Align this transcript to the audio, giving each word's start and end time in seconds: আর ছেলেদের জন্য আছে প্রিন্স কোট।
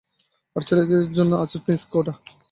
আর 0.55 0.61
ছেলেদের 0.67 1.03
জন্য 1.17 1.31
আছে 1.43 1.57
প্রিন্স 1.63 1.83
কোট। 1.91 2.07